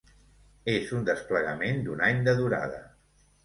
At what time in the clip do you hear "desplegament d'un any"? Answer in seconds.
1.11-2.27